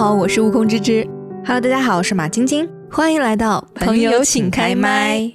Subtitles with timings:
[0.00, 1.06] 好，我是悟空芝芝。
[1.44, 5.30] Hello，大家好，我是马晶晶，欢迎来到朋友请开麦。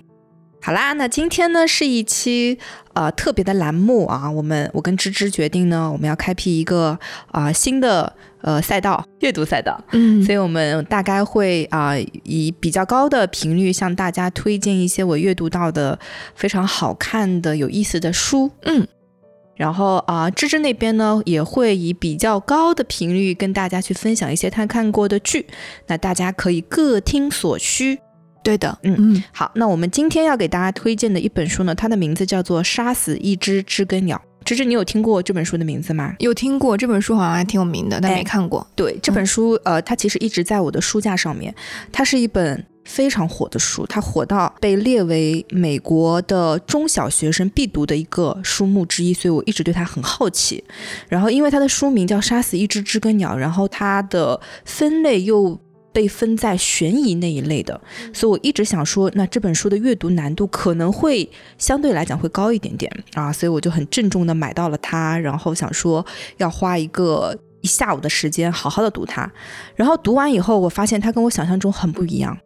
[0.59, 2.57] 好啦，那今天呢是一期
[2.95, 6.97] 呃特别的栏目啊，我们我跟芝芝决定呢，我们要开辟一个
[7.27, 9.79] 啊、呃新的呃赛道，阅读赛道。
[9.91, 15.99] 嗯所以我们大概会啊、以比较高的频率向大家推荐一些我阅读到的
[16.33, 18.49] 非常好看的、有意思的书。
[18.63, 18.87] 嗯，
[19.55, 25.45] 然后啊、芝芝那边呢也会以比较高的频率跟大家去分享一些他看过的剧，
[25.87, 27.99] 那大家可以各听所需。
[28.43, 34.15] 对的，嗯嗯好，那我们今天要给大家推荐的一本书呢，它的名字叫做《杀死一只知更鸟》。
[34.45, 36.13] 芝芝，你有听过这本书的名字吗？
[36.19, 38.67] 有听过这本书，好像还挺有名的，但哎没看过。
[38.75, 41.51] 对，这本书，呃，它其实一直在我的书架上面。
[41.91, 50.63] 它是一本非常火的书，它火到被列为美国的中小学生必读的一个书目之一，所以我一直对它很好奇。
[51.09, 55.59] 然后，因为它的书名叫《杀死一只知更鸟》，然后它的分类又
[55.91, 57.79] 被分在悬疑那一类的，
[58.13, 66.05] 所以我一直想说，那这本书的阅读难度可能会相对来讲会高一点点啊，所以我就很郑重的买到了它，然后想说
[66.37, 69.31] 要花一个一下午的时间好好的读它，
[69.75, 72.37] 然后读完以后，我发现它跟我想象中很不一样，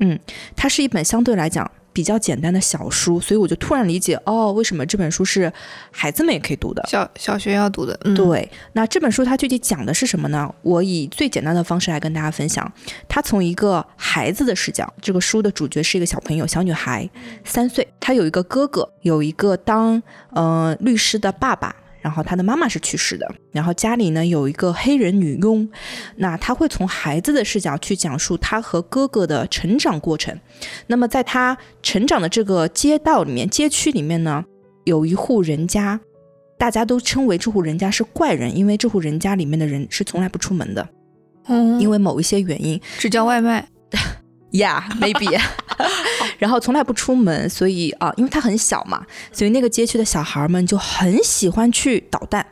[0.00, 0.18] 嗯，
[0.56, 5.52] 它是一本相对来讲比较简单的小书，所以我就突然理解哦，为什么这本书是
[5.90, 6.84] 孩子们也可以读的。
[6.88, 10.48] 小小学要读的，嗯，对，那这本书它具体讲的是什么呢？
[10.62, 12.70] 我以最简单的方式来跟大家分享。
[13.08, 17.08] 它从一个孩子的视角，这个书的主角是一个小朋友，小女孩，
[17.44, 21.74] 三岁，她有一个哥哥，有一个当呃律师的爸爸。
[22.08, 25.68] 然后他的妈妈是去世的，然后家里呢有一个黑人女佣，
[26.16, 30.34] 那她会从孩子的视角去讲述她和哥哥的成长过程。
[30.86, 34.42] 那么在她成长的这个街道里面、街区里面呢，
[34.84, 36.00] 有一户人家，
[36.56, 40.88] 大家都称为这户人家是怪人，因为这户人家里面的人是从来不出门的，
[41.48, 42.80] 嗯，因为某一些原因。
[42.96, 43.68] 只叫外卖。
[44.50, 45.38] Yeah，maybe，
[46.38, 52.46] 然后从来不出门，所以啊、因为他很小嘛，所以那个街区的小孩们就很喜欢去捣蛋。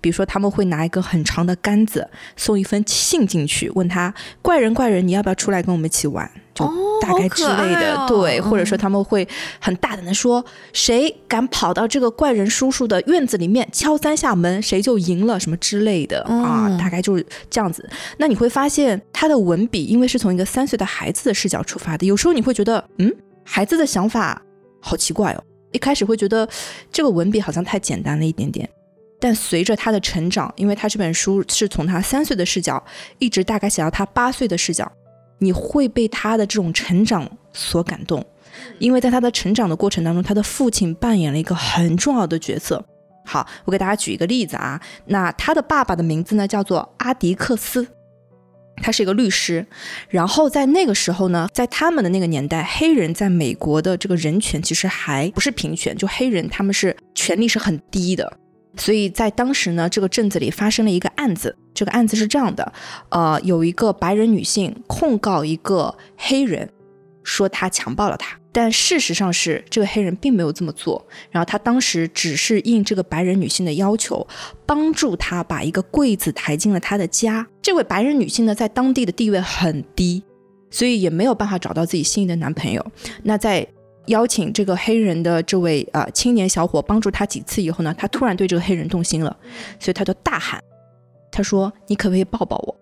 [0.00, 4.12] 比如说，他们会拿一个很长的杆子，送一封信进去，问他
[4.42, 9.26] ：“怪人，怪人，你要不要出来跟我们一起玩？”就哦大概之类的，哦对，或者说嗯他们会
[9.60, 17.88] 很大胆的说：“谁敢跑到这个怪人叔叔的院子里面敲三下门，谁就赢了，什么之类的、啊嗯，大概就是这样子。
[18.18, 24.40] 那你会发现他的文笔，因为是从一个三岁的孩子的视角出发的，有时候你会觉得，嗯，孩子的想法
[24.80, 25.42] 好奇怪哦。
[25.72, 26.48] 一开始会觉得
[26.92, 28.70] 这个文笔好像太简单了一点点，
[29.20, 32.82] 但随着他的成长，因为他这本书是从他三岁的视角
[33.18, 34.90] 一直大概写到他八岁的视角，
[35.38, 38.24] 你会被他的这种成长所感动，
[38.78, 42.84] 因为在他的成长的过程当中，他的父亲扮演了一个很重要的角色。
[43.24, 47.86] 好，我给大家举一个例子啊，那他的爸爸的名字呢叫做阿迪克斯，
[48.82, 49.66] 他是一个律师。
[50.10, 58.30] 然后在那个时候呢，在他们的那个年代，黑人在美国的这个人权其实还不是平权，就黑人他们是权利是很低的。
[58.76, 61.56] 所以在当时呢，这个镇子里发生了一个案子。
[61.74, 62.72] 这个案子是这样的，
[63.08, 66.70] 呃，有一个白人女性控告一个黑人，
[67.24, 71.04] 说他强暴了她，但事实上是这个黑人并没有这么做。
[71.32, 74.24] 然后他当时只是应这个白人女性的要求，
[74.64, 77.44] 帮助她把一个柜子抬进了她的家。
[77.60, 80.22] 这位白人女性呢，在当地的地位很低，
[80.70, 82.86] 所以也没有办法找到自己心仪的男朋友。
[83.24, 83.66] 那在
[84.06, 89.36] 邀请这个黑人的这位呃青年小伙帮助他几次以后呢，他突然对这个黑人动心了，
[89.80, 90.62] 所以他就大喊，
[91.30, 92.76] 他说：“你可不可以抱抱我？”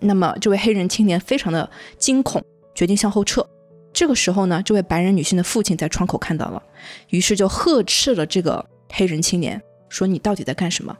[0.00, 1.68] 那么这位黑人青年非常的
[1.98, 3.46] 惊恐，决定向后撤。
[3.92, 6.62] 这个时候呢，这位白人女性的父亲在窗口看到了，
[7.10, 10.96] 于是就呵斥了这个黑人青年，说：“你到底在干什么？”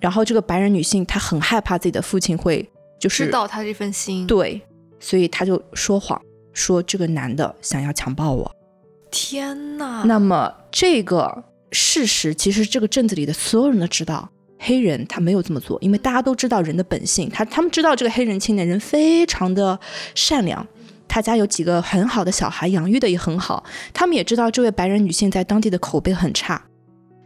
[0.00, 2.68] 然后这个白人女性她很害怕自己的父亲会
[2.98, 4.60] 就是知道他这份心，对，
[4.98, 6.20] 所以她就说谎，
[6.52, 8.50] 说这个男的想要强暴我。
[9.12, 14.28] 天哪，那么这个事实，其实这个镇子里的所有人都知道，
[14.58, 19.78] 黑人他没有这么做，因为大家都知道人的本性，他他们知道这个黑人青年人非常的
[20.14, 20.66] 善良，
[21.06, 26.64] 他家有几个很好的小孩，养育的也很好，他们也知道这位白人女性在当地的口碑很差，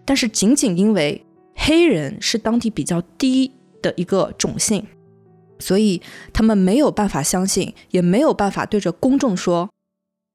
[0.04, 1.24] 但是仅仅因为
[1.54, 4.84] 黑人是当地比较低的一个种姓，
[5.60, 6.02] 所以
[6.32, 9.70] 他们没有办法相信，也没有办法对着公众说。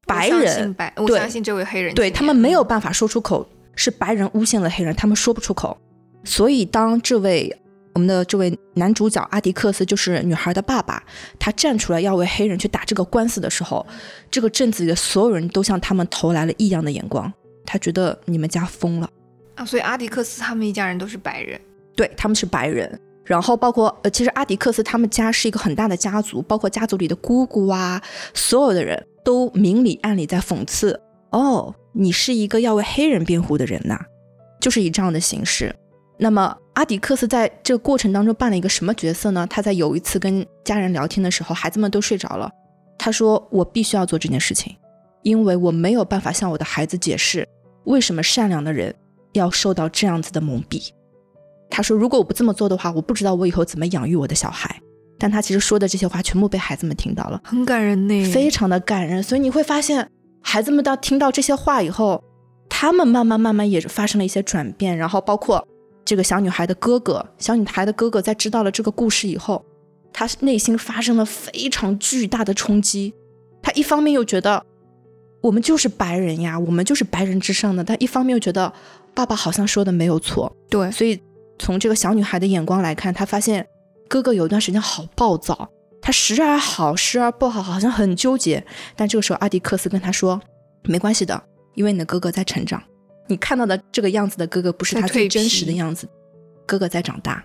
[0.05, 5.77] 白人信白，我相信这位黑人，对他们没有办法说出口，是白人诬陷了黑人，他们说不出口。
[6.23, 7.55] 所以当这位
[7.93, 11.01] 我们的这位男主角阿迪克斯，就是女孩的爸爸，
[11.39, 13.85] 他站出来要为黑人去打这个官司的时候，
[14.29, 17.31] 这个镇子里的所有人都向他们投来了异样的眼光。
[17.65, 19.09] 他觉得你们家疯了，
[19.55, 21.59] 啊，所以阿迪克斯他们一家人都是白人，
[21.95, 22.99] 对他们是白人。
[23.23, 28.01] 然后包括呃，其实阿迪克斯他们家是一个很大的家族，包括家族里的姑姑啊，
[28.33, 30.99] 所有的人都明里暗里在讽刺
[31.31, 33.99] 哦，你是一个要为黑人辩护的人呐，
[34.59, 35.75] 就是以这样的形式。
[36.17, 39.47] 那么阿迪克斯在这个过程当中扮了一个什么角色呢？
[39.49, 42.51] 他在有一次跟家人聊天的时候，孩子们都睡着了，
[42.97, 44.75] 他说：“我必须要做这件事情，
[45.23, 47.47] 因为我没有办法向我的孩子解释
[47.85, 48.93] 为什么善良的人
[49.33, 50.89] 要受到这样子的蒙蔽。”
[51.71, 54.79] 他说：“如果我不这么做的话，我不知道我以后怎么养育我的小孩。”
[55.21, 59.21] 但他其实说的这些话全部被孩子们听到了，很感人呢，非常的感人。
[59.21, 60.09] 所以你会发现，
[60.41, 62.23] 孩子们到听到这些话以后，
[62.67, 65.67] 他们慢慢慢慢也发生了一些转变，然后包括。
[66.03, 69.63] 这个小女孩的哥哥，小女孩的哥哥在知道了这个故事以后，
[70.11, 73.13] 他内心发生了非常巨大的冲击。
[73.61, 74.65] 他一方面又觉得
[75.41, 78.73] 我们就是白人呀，我们就是白人之上的；但一方面又觉得
[79.13, 80.51] 爸爸好像说的没有错。
[80.71, 81.21] 对，所以
[81.59, 83.65] 从这个小女孩的眼光来看，她发现
[84.11, 85.69] 哥哥有一段时间好暴躁，
[86.01, 88.61] 他时而好，时而不好，好像很纠结。
[88.93, 90.41] 但这个时候，阿迪克斯跟他说
[90.83, 91.41] ：“没关系的，
[91.75, 92.83] 因为你的哥哥在成长。”
[93.29, 96.09] 你看到的这个样子的哥哥不是他最真实的样子，
[96.65, 97.41] 哥哥在长大，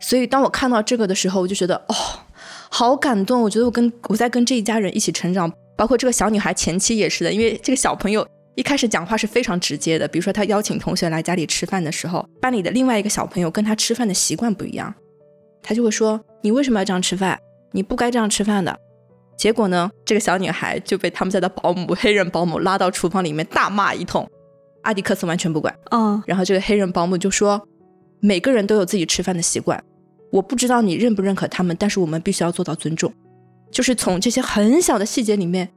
[0.00, 1.94] 所以当我看到这个的时候，我就觉得哦，
[2.70, 3.42] 好感动。
[3.42, 14.94] 我觉得我跟我在跟这一家人一起成长，包括这个小女孩前期也是的，因为这个小朋友一开始讲话是非常直接的，比如说他邀请同学来家里吃饭的时候，班里的另外一个小朋友跟他吃饭的习惯不一样，
[15.62, 17.38] 他就会说你为什么要这样吃饭？
[17.72, 18.78] 你不该这样吃饭的。
[19.36, 24.28] 结果呢，这个小女孩就被他们家的保姆黑人保姆拉到厨房里面大骂一通。
[24.82, 27.66] 阿迪克斯完全不管，嗯，然后这个黑人保姆就说
[28.20, 29.82] ：“每个人都有自己吃饭的习惯，
[30.30, 33.12] 我不知道你认不认可他们，但是我们必须要做到尊重。”
[33.70, 35.68] 就是从这些很小的细节里面，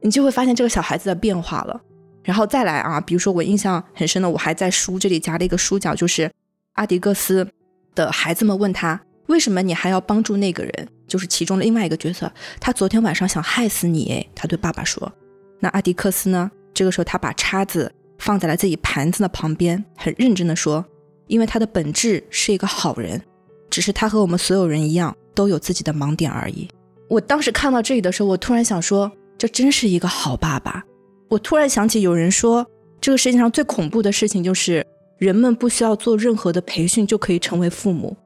[0.00, 1.80] 你就会发现这个小孩子的变化了。
[2.22, 6.30] 然后再来啊，比如说我印象很深的，我还在书这里夹了一个书角，就是
[6.72, 7.46] 阿迪克斯
[7.94, 15.12] 的孩子们问他：“为什么你还要帮助那个人？”就是其中的另外一个角色，他昨天晚上想害死你，哎，他对爸爸说。
[15.60, 16.50] 那阿迪克斯呢？
[16.74, 17.92] 这个时候他把叉子。
[18.18, 20.82] 放在了自己盘子的旁边，很认真的说
[21.28, 23.20] ：“因为他的本质是一个好人，
[23.68, 26.66] 只是他和我们所有人一样，都有自己的盲点而已。”
[27.08, 30.82] 我当时看到这里的时候，我突然想说：“这真是一个好爸爸。”
[31.28, 32.66] 我突然想起有人说，
[33.02, 34.84] 这个世界上最恐怖的事情就是
[35.18, 38.16] 人们不需要做任何的培训就可以成为父母，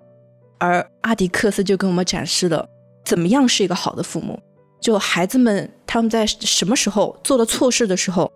[0.61, 2.65] 而阿迪克斯就跟我们展示了
[3.05, 4.39] 怎么样是一个好的父母。
[4.81, 8.31] 就孩子们他们在什么时候做了错事的时候，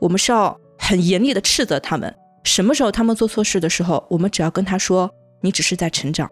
[0.00, 0.58] 我们是要。
[0.80, 5.10] 很严厉的斥责他们，什么时候他们做错事的时候，我们只要跟他说
[5.42, 6.30] ：“你只是在成长。”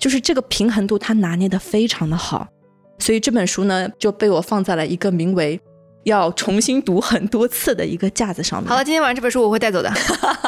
[0.00, 2.48] 就是这个平衡度，他拿捏的非常的好。
[2.98, 5.60] 所以这本书呢，就被我放在了一个名为
[6.04, 8.68] “要重新读很多次”的一个架子上面。
[8.70, 9.92] 好了，今天晚上这本书我会带走的。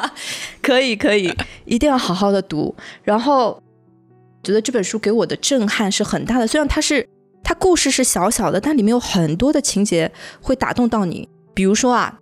[0.62, 1.30] 可以，可以，
[1.66, 2.74] 一定要好好的读。
[3.04, 3.62] 然后
[4.46, 6.46] 觉得这本书给我的震撼是很大的。
[6.46, 7.06] 虽然它是
[7.42, 10.10] 它故事是小小的，但里面有很多的情节
[10.40, 11.28] 会打动到你。
[11.52, 12.18] 比如说啊。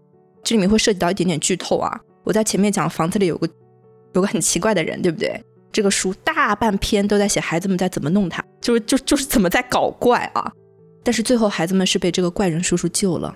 [0.46, 1.98] 这里面会涉及到一点点剧透啊！
[2.22, 3.48] 我在前面讲房子里有个
[4.12, 5.42] 有个很奇怪的人，对不对？
[5.72, 10.52] 这个书大半篇都在写孩子们在怎么弄他，就是就就是怎么在搞怪啊！
[11.02, 13.34] 但是最后孩子们是被这个怪人叔叔救了，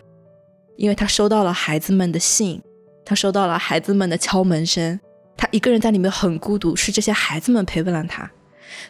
[0.77, 2.61] 因为他收到了孩子们的信，
[3.07, 5.01] 他收到了孩子们的敲门声，
[5.35, 8.31] 他一个人在里面很孤独，是这些孩子们陪伴了他。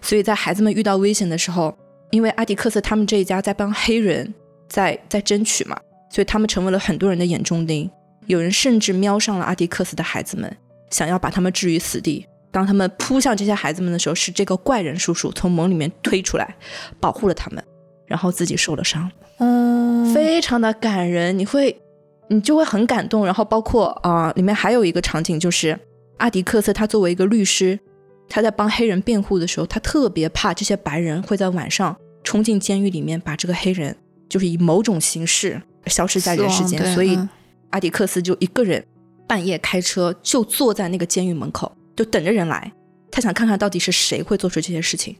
[0.00, 1.76] 所以在孩子们遇到危险的时候，
[2.10, 4.32] 因为阿迪克斯他们这一家在帮黑人
[4.68, 5.78] 在在争取嘛，
[6.10, 7.90] 所以他们成为了很多人的眼中钉。
[8.26, 10.54] 有人甚至瞄上了阿迪克斯的孩子们，
[10.90, 12.26] 想要把他们置于死地。
[12.50, 16.56] 当他们扑向这些孩子们的时候，是这个怪人叔叔从门里面推出来，
[16.98, 17.62] 保护了他们，
[18.06, 19.10] 然后自己受了伤。
[19.38, 21.78] 嗯，非常的感人，你会，
[22.28, 23.24] 你就会很感动。
[23.24, 25.78] 然后包括啊，里面还有一个场景，就是
[26.16, 27.78] 阿迪克斯他作为一个律师，
[28.28, 33.96] 他在帮黑人辩护的时候，他特别怕这些白人会在晚上冲进监狱里面，把这个黑人
[34.28, 37.18] 就是以某种形式消失在人世间，所以。
[37.70, 38.82] 阿迪克斯就一个人
[39.26, 42.72] 半夜开车，就坐在那个监狱门口，就等着人来。
[43.10, 45.14] 他想看看到底是谁会做出这些事情。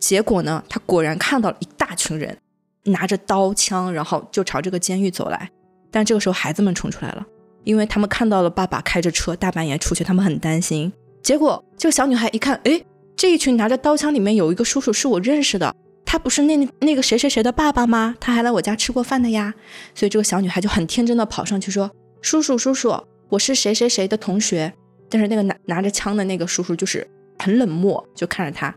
[0.00, 2.36] 结果呢，他果然看到了一大群人
[2.82, 5.48] 拿着刀枪，然后就朝这个监狱走来。
[5.92, 7.24] 但这个时候，孩子们冲出来了，
[7.62, 10.92] 因为他们看到了爸爸开着车大半夜出去，他们很担心。
[11.24, 12.80] 结果这个小女孩一看，哎，
[13.16, 15.74] 这一群拿着刀枪里面有一个叔叔是我认识的。
[16.04, 18.14] 他不是那那个谁谁谁的爸爸吗？
[18.20, 19.52] 他还来我家吃过饭的呀。
[19.94, 21.90] 所以这个小女孩就很天真的跑上去说
[22.20, 22.94] ：“叔叔叔叔，
[23.30, 24.70] 我是谁谁谁的同学。”
[25.08, 28.72] 但是那个拿拿着枪的那个叔叔就是很冷漠，就看着他。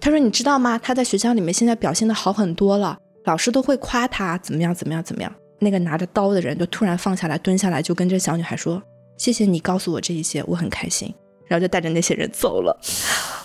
[0.00, 0.76] 他说：“你知道吗？
[0.76, 8.82] 他在学校里面现在表现的好很多了，老师都会夸他怎么样怎么样怎么样。”那个拿着刀的人就突然放下来，蹲下来就跟这小女孩说
[9.16, 11.14] ：“谢谢你告诉我这一些，我很开心。”
[11.52, 12.74] 然后就带着那些人走了。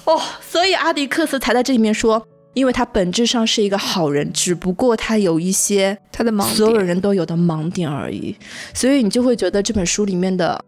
[0.05, 8.33] 哦，所以阿迪克斯才在这里面说，因为他本质上是一个好人，只不过他有一些他的盲点，所有人都有的盲点而已。
[8.73, 10.63] 所以你就会觉得这本书里面的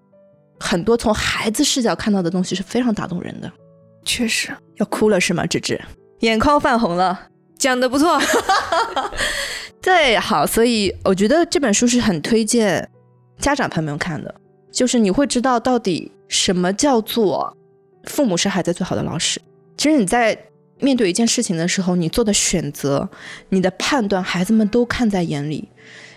[0.59, 3.49] 很多从孩子视角看到的东西是非常打动人的。
[4.03, 5.45] 确实要哭了是吗？
[5.45, 5.79] 芝芝，
[6.19, 7.27] 眼眶泛红了。
[7.57, 8.19] 讲的不错
[9.81, 12.89] 对，好，所以我觉得这本书是很推荐
[13.37, 14.33] 家长朋友们看的，
[14.71, 17.55] 就是你会知道到底什么叫做
[18.05, 19.41] 父母是孩子最好的老师。
[19.77, 20.37] 其实你在
[20.79, 23.09] 面对一件事情的时候，你做的选择、
[23.49, 25.67] 你的判断，孩子们都看在眼里。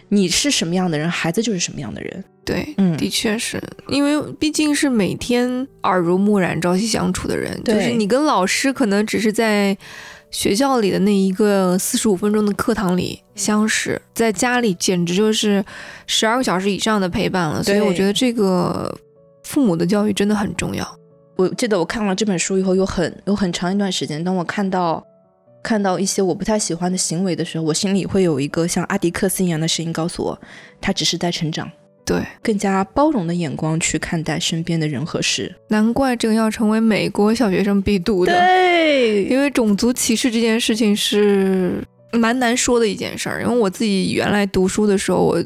[0.08, 2.24] 你是什么样的人，孩子就是什么样的人。
[2.44, 9.76] 对，嗯，的确是因为毕竟是每天耳濡目染、朝夕相处的人，就是你跟老师可能只是在。
[10.32, 15.62] 学校里的那一个四十五分钟的课堂里相识，在家里简直就是
[16.06, 17.62] 十二个小时以上的陪伴了。
[17.62, 18.98] 所以我觉得这个
[19.44, 20.98] 父母的教育真的很重要。
[21.36, 25.04] 我记得我看了这本书以后，有很有很长一段时间，当我看到
[25.62, 30.40] 看到一些我不太喜欢的行为的时候，我心里会有一个像阿迪克斯一样的声音告诉我，
[30.80, 31.70] 他只是在成长。
[32.04, 35.54] 对，更加包容的眼光去看待身边的人和事。
[35.68, 38.32] 难怪这个要成为美国小学生必读的。
[38.32, 41.82] 对，因为种族歧视这件事情是
[42.12, 43.42] 蛮难说的一件事儿。
[43.42, 45.44] 因为我自己原来读书的时候，我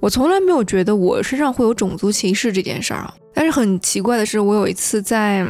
[0.00, 3.14] 我从来没有觉得我身上会有种族歧视这件事儿啊。
[3.32, 5.46] 但是很奇怪的是，我有一次在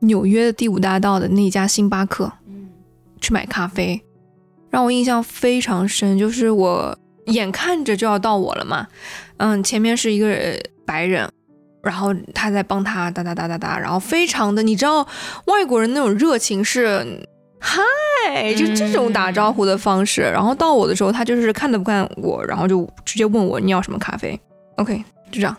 [0.00, 2.68] 纽约的第五大道的那家星巴克，嗯
[3.20, 4.00] 去买咖啡，
[4.68, 6.18] 让我印象非常深。
[6.18, 8.86] 就是我眼看着就要到我了嘛。
[9.38, 10.28] 嗯，前面是一个
[10.84, 11.30] 白人，
[11.82, 15.06] 然后他在帮他哒哒哒哒哒，然后非常的，你知道
[15.46, 17.26] 外国人那种热情是
[17.58, 20.22] 嗨，就这种打招呼的方式。
[20.22, 24.38] 然后到我的时候，他就是看都不看我，然后就直接问我你要什么咖啡
[24.76, 25.56] ？OK，就这样。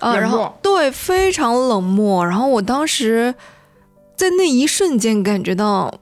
[0.00, 2.24] 啊，然后对，非常冷漠。
[2.24, 3.34] 然后我当时
[4.14, 5.92] 在那一瞬间感觉到，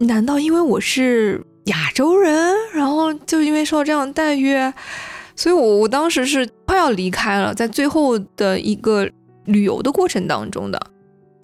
[0.00, 4.56] 难道因为我是亚洲人，然后就因为受到这样的待遇？
[5.36, 9.08] 所以，我我当时是快要离开了，在最后的一个
[9.44, 10.80] 旅游的过程当中的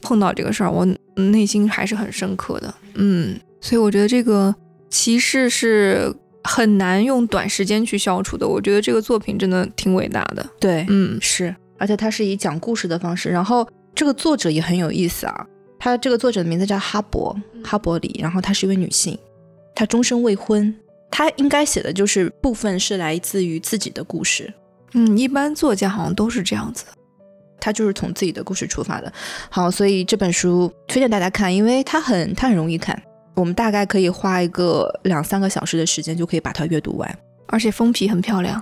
[0.01, 0.87] 碰到这个事儿，我
[1.17, 2.75] 内心还是很深刻的。
[2.95, 4.55] 嗯，所以我觉得这个
[4.89, 6.11] 歧视是
[6.43, 8.49] 很难用短时间去消除的。
[8.49, 10.45] 我觉得这个作品真的挺伟大的。
[10.59, 15.47] 对，嗯，是，而且它是以讲故事的方式，然后这个作者也很有意思啊。
[15.79, 19.19] 他这个作者的名字叫哈勃，哈勃里，然后她是一位女性，
[19.75, 20.75] 她终身未婚。
[21.15, 24.51] 他应该写的就是部分是来自于自己的故事，
[24.95, 26.87] 嗯，一般作家好像都是这样子，
[27.61, 29.13] 他就是从自己的故事出发的。
[29.51, 32.99] 好，所以这本书推荐大家看，因为它很它很容易看，
[33.35, 38.59] 我们大概可以花一个两三个小时的时间就可以把它阅读完，而且封皮很漂亮。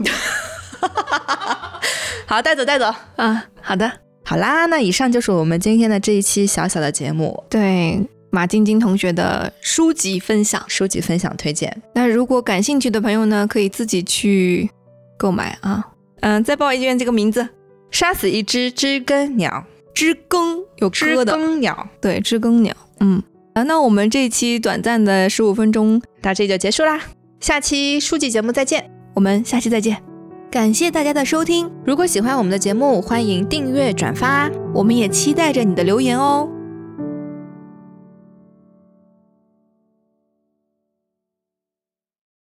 [2.27, 3.89] 好，带走带走啊，好的，
[4.25, 8.05] 好啦，那以上就是我们今天的这一期小小的节目，对。
[8.31, 11.83] 马晶晶同学的书籍分享，书籍分享推荐。
[11.95, 14.71] 那如果感兴趣的朋友呢，可以自己去
[15.19, 15.89] 购买啊。
[16.21, 17.49] 嗯，再报一遍这个名字：
[17.91, 19.65] 杀死一只知更鸟。
[19.93, 22.75] 知更有知更鸟，对，知更鸟。
[23.01, 23.21] 嗯，
[23.55, 26.99] 啊，那我们这期短暂的十五分钟到这里就结束啦。
[27.41, 30.01] 下期书籍节目再见，我们下期再见。
[30.49, 31.71] 感谢大家的收听。
[31.85, 36.49] 如果喜欢我们的节目，欢迎订阅转发，我们也期待着你的留言哦。